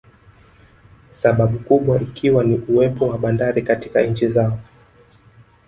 Sababu 1.11 1.59
kubwa 1.59 2.01
ikiwa 2.01 2.43
ni 2.43 2.55
uwepo 2.67 3.07
wa 3.07 3.17
bandari 3.17 3.61
katika 3.61 4.01
nchi 4.01 4.27
zao 4.27 4.59